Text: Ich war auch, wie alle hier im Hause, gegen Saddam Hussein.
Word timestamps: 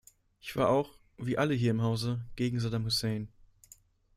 Ich 0.39 0.55
war 0.55 0.67
auch, 0.69 0.89
wie 1.19 1.37
alle 1.37 1.53
hier 1.53 1.69
im 1.69 1.83
Hause, 1.83 2.25
gegen 2.35 2.59
Saddam 2.59 2.85
Hussein. 2.85 3.27